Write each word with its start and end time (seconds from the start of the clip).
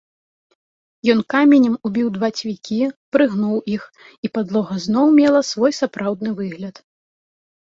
Ён 1.13 1.19
каменем 1.33 1.75
убіў 1.89 2.07
два 2.15 2.29
цвікі, 2.39 2.79
прыгнуў 3.17 3.57
іх, 3.75 3.83
і 4.25 4.33
падлога 4.39 4.75
зноў 4.87 5.05
мела 5.21 5.41
свой 5.51 5.71
сапраўдны 5.83 6.29
выгляд. 6.41 6.75